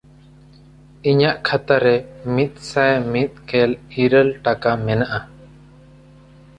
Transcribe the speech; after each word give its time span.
ᱤᱧᱟᱜ 1.09 1.37
ᱠᱷᱟᱛᱟ 1.47 1.75
ᱨᱮ 1.83 1.95
ᱢᱤᱫᱥᱟᱭ 2.33 2.93
ᱢᱤᱫᱜᱮᱞ 3.11 3.71
ᱤᱨᱟᱹᱞ 4.03 4.29
ᱴᱟᱠᱟ 4.43 4.71
ᱢᱮᱱᱟᱜᱼᱟ᱾ 4.85 5.19